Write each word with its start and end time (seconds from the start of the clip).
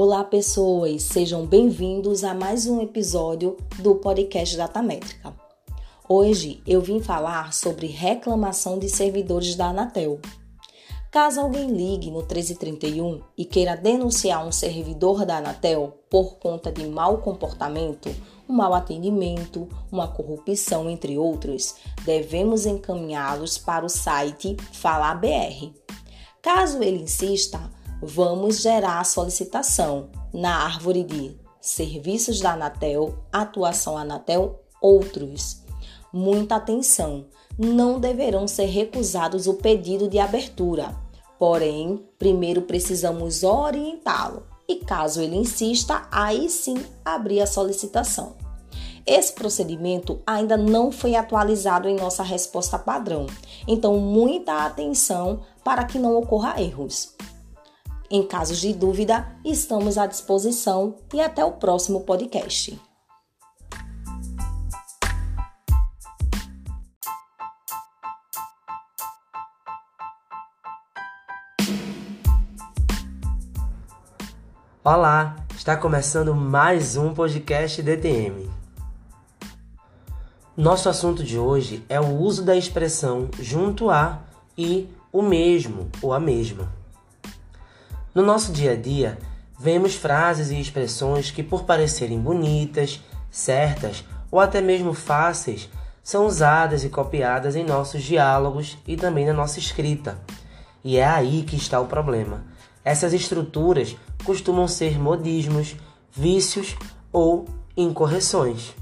Olá, 0.00 0.22
pessoas, 0.22 1.02
sejam 1.02 1.44
bem-vindos 1.44 2.22
a 2.22 2.32
mais 2.32 2.68
um 2.68 2.80
episódio 2.80 3.56
do 3.80 3.96
podcast 3.96 4.56
Datamétrica. 4.56 5.34
Hoje 6.08 6.62
eu 6.64 6.80
vim 6.80 7.00
falar 7.00 7.52
sobre 7.52 7.88
reclamação 7.88 8.78
de 8.78 8.88
servidores 8.88 9.56
da 9.56 9.70
Anatel. 9.70 10.20
Caso 11.10 11.40
alguém 11.40 11.72
ligue 11.72 12.12
no 12.12 12.18
1331 12.18 13.22
e 13.36 13.44
queira 13.44 13.76
denunciar 13.76 14.46
um 14.46 14.52
servidor 14.52 15.26
da 15.26 15.38
Anatel 15.38 15.98
por 16.08 16.36
conta 16.38 16.70
de 16.70 16.86
mau 16.86 17.18
comportamento, 17.18 18.08
um 18.48 18.54
mau 18.54 18.74
atendimento, 18.74 19.68
uma 19.90 20.06
corrupção, 20.06 20.88
entre 20.88 21.18
outros, 21.18 21.74
devemos 22.04 22.66
encaminhá-los 22.66 23.58
para 23.58 23.84
o 23.84 23.88
site 23.88 24.56
FalaBR. 24.74 25.72
Caso 26.40 26.84
ele 26.84 27.02
insista, 27.02 27.58
vamos 28.02 28.60
gerar 28.60 29.00
a 29.00 29.04
solicitação 29.04 30.08
na 30.32 30.64
árvore 30.64 31.02
de 31.04 31.36
Serviços 31.60 32.40
da 32.40 32.52
Anatel, 32.52 33.18
Atuação 33.32 33.98
Anatel, 33.98 34.60
Outros. 34.80 35.62
Muita 36.12 36.56
atenção! 36.56 37.26
Não 37.58 37.98
deverão 37.98 38.46
ser 38.46 38.66
recusados 38.66 39.48
o 39.48 39.54
pedido 39.54 40.08
de 40.08 40.20
abertura, 40.20 40.94
porém, 41.38 42.06
primeiro 42.16 42.62
precisamos 42.62 43.42
orientá-lo 43.42 44.44
e, 44.68 44.76
caso 44.76 45.20
ele 45.20 45.36
insista, 45.36 46.06
aí 46.10 46.48
sim 46.48 46.76
abrir 47.04 47.40
a 47.40 47.46
solicitação. 47.46 48.36
Esse 49.04 49.32
procedimento 49.32 50.20
ainda 50.26 50.56
não 50.56 50.92
foi 50.92 51.16
atualizado 51.16 51.88
em 51.88 51.96
nossa 51.96 52.22
resposta 52.22 52.78
padrão, 52.78 53.26
então 53.66 53.96
muita 53.98 54.66
atenção 54.66 55.40
para 55.64 55.84
que 55.84 55.98
não 55.98 56.14
ocorra 56.16 56.60
erros. 56.60 57.16
Em 58.10 58.26
casos 58.26 58.58
de 58.58 58.72
dúvida, 58.72 59.28
estamos 59.44 59.98
à 59.98 60.06
disposição 60.06 60.96
e 61.12 61.20
até 61.20 61.44
o 61.44 61.52
próximo 61.52 62.00
podcast. 62.00 62.80
Olá, 74.82 75.36
está 75.54 75.76
começando 75.76 76.34
mais 76.34 76.96
um 76.96 77.12
podcast 77.12 77.82
DTM. 77.82 78.50
Nosso 80.56 80.88
assunto 80.88 81.22
de 81.22 81.38
hoje 81.38 81.84
é 81.90 82.00
o 82.00 82.16
uso 82.16 82.42
da 82.42 82.56
expressão 82.56 83.28
junto 83.38 83.90
a 83.90 84.22
e 84.56 84.88
o 85.12 85.20
mesmo 85.20 85.90
ou 86.00 86.14
a 86.14 86.18
mesma. 86.18 86.72
No 88.18 88.24
nosso 88.24 88.50
dia 88.50 88.72
a 88.72 88.74
dia, 88.74 89.16
vemos 89.56 89.94
frases 89.94 90.50
e 90.50 90.60
expressões 90.60 91.30
que, 91.30 91.40
por 91.40 91.62
parecerem 91.62 92.18
bonitas, 92.18 93.00
certas 93.30 94.04
ou 94.28 94.40
até 94.40 94.60
mesmo 94.60 94.92
fáceis, 94.92 95.70
são 96.02 96.26
usadas 96.26 96.82
e 96.82 96.88
copiadas 96.88 97.54
em 97.54 97.62
nossos 97.62 98.02
diálogos 98.02 98.76
e 98.88 98.96
também 98.96 99.24
na 99.24 99.32
nossa 99.32 99.60
escrita. 99.60 100.18
E 100.82 100.96
é 100.96 101.06
aí 101.06 101.44
que 101.44 101.54
está 101.54 101.78
o 101.78 101.86
problema. 101.86 102.42
Essas 102.84 103.12
estruturas 103.12 103.96
costumam 104.24 104.66
ser 104.66 104.98
modismos, 104.98 105.76
vícios 106.10 106.76
ou 107.12 107.44
incorreções. 107.76 108.74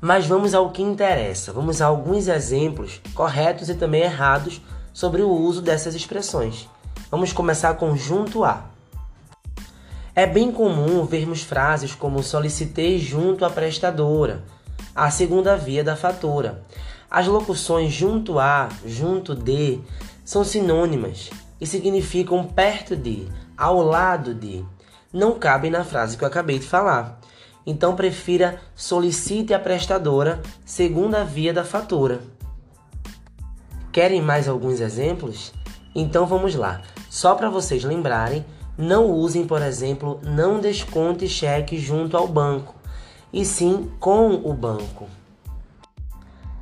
Mas 0.00 0.28
vamos 0.28 0.54
ao 0.54 0.70
que 0.70 0.80
interessa. 0.80 1.52
Vamos 1.52 1.82
a 1.82 1.86
alguns 1.86 2.28
exemplos 2.28 3.00
corretos 3.14 3.68
e 3.68 3.74
também 3.74 4.02
errados 4.02 4.62
sobre 4.92 5.22
o 5.22 5.28
uso 5.28 5.60
dessas 5.60 5.96
expressões. 5.96 6.68
Vamos 7.10 7.32
começar 7.32 7.74
com 7.74 7.96
junto 7.96 8.44
a. 8.44 8.66
É 10.14 10.26
bem 10.26 10.52
comum 10.52 11.04
vermos 11.04 11.42
frases 11.42 11.92
como 11.92 12.22
solicitei 12.22 13.00
junto 13.00 13.44
à 13.44 13.50
prestadora, 13.50 14.44
a 14.94 15.10
segunda 15.10 15.56
via 15.56 15.82
da 15.82 15.96
fatura. 15.96 16.62
As 17.10 17.26
locuções 17.26 17.92
junto 17.92 18.38
a, 18.38 18.68
junto 18.86 19.34
de 19.34 19.80
são 20.24 20.44
sinônimas 20.44 21.30
e 21.60 21.66
significam 21.66 22.44
perto 22.44 22.94
de, 22.94 23.26
ao 23.58 23.82
lado 23.82 24.32
de. 24.32 24.64
Não 25.12 25.36
cabem 25.36 25.68
na 25.68 25.82
frase 25.82 26.16
que 26.16 26.22
eu 26.22 26.28
acabei 26.28 26.60
de 26.60 26.66
falar. 26.68 27.18
Então 27.66 27.96
prefira 27.96 28.60
solicite 28.76 29.52
a 29.52 29.58
prestadora, 29.58 30.40
segunda 30.64 31.24
via 31.24 31.52
da 31.52 31.64
fatura. 31.64 32.20
Querem 33.90 34.22
mais 34.22 34.48
alguns 34.48 34.80
exemplos? 34.80 35.52
Então 35.92 36.24
vamos 36.24 36.54
lá. 36.54 36.80
Só 37.10 37.34
para 37.34 37.50
vocês 37.50 37.82
lembrarem, 37.82 38.46
não 38.78 39.10
usem, 39.10 39.44
por 39.44 39.60
exemplo, 39.60 40.20
não 40.22 40.60
desconte 40.60 41.28
cheque 41.28 41.76
junto 41.76 42.16
ao 42.16 42.28
banco, 42.28 42.76
e 43.32 43.44
sim 43.44 43.90
com 43.98 44.34
o 44.34 44.54
banco. 44.54 45.08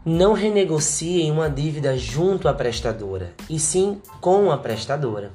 Não 0.07 0.33
renegociem 0.33 1.31
uma 1.31 1.51
dívida 1.51 1.99
junto 1.99 2.49
à 2.49 2.55
prestadora, 2.55 3.35
e 3.51 3.59
sim 3.61 4.01
com 4.23 4.51
a 4.51 4.57
prestadora. 4.57 5.31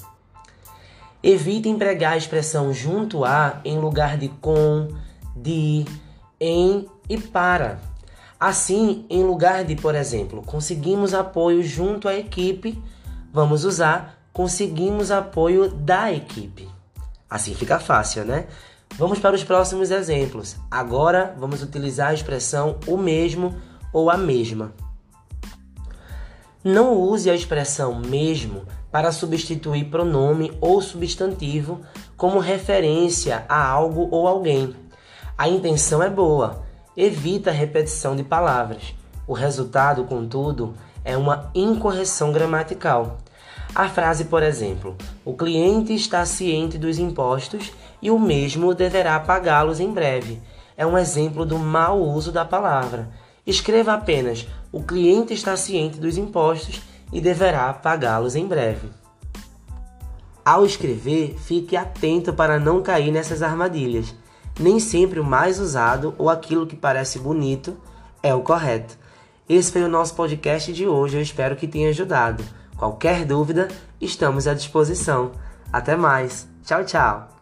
Evite 1.22 1.70
empregar 1.70 2.14
a 2.14 2.18
expressão 2.18 2.74
junto 2.74 3.24
a 3.24 3.62
em 3.64 3.78
lugar 3.78 4.18
de 4.18 4.30
com, 4.30 4.88
de, 5.36 5.86
em 6.40 6.88
e 7.08 7.20
para. 7.20 7.80
Assim, 8.40 9.06
em 9.12 9.24
lugar 9.24 9.64
de, 9.64 9.76
por 9.76 9.94
exemplo, 9.94 10.42
conseguimos 10.42 11.14
apoio 11.14 11.62
junto 11.62 12.08
à 12.08 12.16
equipe, 12.16 12.82
vamos 13.32 13.64
usar 13.64 14.23
conseguimos 14.34 15.12
apoio 15.12 15.70
da 15.70 16.12
equipe. 16.12 16.68
Assim 17.30 17.54
fica 17.54 17.80
fácil, 17.80 18.26
né? 18.26 18.48
Vamos 18.98 19.20
para 19.20 19.36
os 19.36 19.44
próximos 19.44 19.92
exemplos. 19.92 20.58
Agora 20.70 21.36
vamos 21.38 21.64
utilizar 21.64 22.10
a 22.10 22.14
expressão 22.14 22.78
o 22.88 22.98
mesmo 22.98 23.56
ou 23.94 24.10
a 24.10 24.18
mesma. 24.18 24.74
Não 26.64 26.94
use 26.94 27.30
a 27.30 27.36
expressão 27.36 27.96
mesmo 27.96 28.64
para 28.92 29.12
substituir 29.12 29.86
pronome 29.86 30.56
ou 30.62 30.82
substantivo 30.82 31.82
como 32.16 32.40
referência 32.40 33.46
a 33.50 33.68
algo 33.68 34.08
ou 34.12 34.28
alguém. 34.28 34.76
A 35.38 35.50
intenção 35.50 36.02
é 36.02 36.10
boa, 36.10 36.64
evita 36.96 37.50
a 37.50 37.54
repetição 37.54 38.16
de 38.16 38.24
palavras. 38.24 38.96
O 39.28 39.34
resultado, 39.34 40.04
contudo, 40.06 40.74
é 41.04 41.18
uma 41.18 41.50
incorreção 41.56 42.32
gramatical. 42.32 43.18
A 43.76 43.90
frase, 43.90 44.26
por 44.26 44.44
exemplo, 44.44 44.96
o 45.26 45.34
cliente 45.34 45.94
está 45.96 46.24
ciente 46.26 46.78
dos 46.78 47.00
impostos 47.00 47.72
e 48.02 48.12
o 48.12 48.20
mesmo 48.20 48.74
deverá 48.76 49.20
pagá-los 49.20 49.80
em 49.80 49.92
breve, 49.92 50.40
é 50.76 50.86
um 50.86 50.98
exemplo 50.98 51.46
do 51.46 51.58
mau 51.58 52.02
uso 52.02 52.32
da 52.32 52.44
palavra. 52.44 53.10
Escreva 53.46 53.94
apenas: 53.94 54.48
o 54.72 54.84
cliente 54.84 55.34
está 55.34 55.56
ciente 55.56 56.00
dos 56.00 56.18
impostos 56.18 56.82
e 57.12 57.22
deverá 57.22 57.72
pagá-los 57.74 58.36
em 58.36 58.46
breve. 58.46 58.90
Ao 60.44 60.66
escrever, 60.66 61.36
fique 61.40 61.76
atento 61.76 62.34
para 62.34 62.60
não 62.60 62.82
cair 62.82 63.12
nessas 63.12 63.42
armadilhas. 63.42 64.14
Nem 64.60 64.80
sempre 64.80 65.20
o 65.20 65.24
mais 65.24 65.60
usado 65.60 66.14
ou 66.18 66.30
aquilo 66.30 66.68
que 66.68 66.76
parece 66.76 67.18
bonito 67.18 67.78
é 68.22 68.36
o 68.36 68.42
correto. 68.42 68.98
Esse 69.48 69.72
foi 69.72 69.84
o 69.84 69.90
nosso 69.90 70.16
podcast 70.16 70.72
de 70.72 70.88
hoje, 70.88 71.18
eu 71.18 71.22
espero 71.22 71.56
que 71.56 71.68
tenha 71.68 71.90
ajudado. 71.90 72.44
Qualquer 72.84 73.24
dúvida, 73.24 73.70
estamos 74.02 74.46
à 74.46 74.54
disposição. 74.54 75.32
Até 75.72 75.96
mais. 75.96 76.46
Tchau, 76.66 76.84
tchau. 76.84 77.33